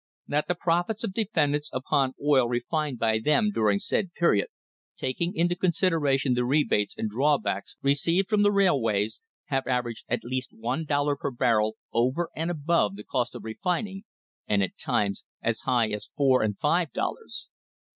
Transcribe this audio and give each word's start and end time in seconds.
That 0.27 0.47
the 0.47 0.55
profits 0.55 1.03
of 1.03 1.13
defendants 1.13 1.69
upon 1.71 2.15
oil 2.19 2.47
refined 2.49 2.97
by 2.97 3.19
them 3.19 3.51
during 3.53 3.77
said 3.77 4.13
period, 4.13 4.47
taking 4.97 5.35
into 5.35 5.55
consideration 5.55 6.33
the 6.33 6.43
rebates 6.43 6.97
and 6.97 7.07
draw 7.07 7.37
backs 7.37 7.75
received 7.83 8.27
from 8.27 8.41
the 8.41 8.51
railways, 8.51 9.21
have 9.49 9.67
averaged 9.67 10.05
at 10.09 10.23
least 10.23 10.53
one 10.53 10.85
dollar 10.85 11.15
per 11.15 11.29
barrel 11.29 11.77
over 11.93 12.29
and 12.35 12.49
Ibove 12.49 12.95
the 12.95 13.03
cost 13.03 13.35
of 13.35 13.43
refining, 13.43 14.01
and 14.47 14.63
at 14.63 14.75
times 14.75 15.23
as 15.43 15.59
high 15.69 15.91
as 15.91 16.09
four 16.17 16.41
and 16.41 16.57
five 16.57 16.91
dollars. 16.93 17.47